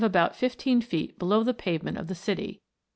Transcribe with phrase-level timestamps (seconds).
[0.03, 2.59] 225 about fifteen feet below the pavement of the city.